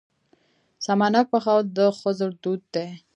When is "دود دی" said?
2.41-2.87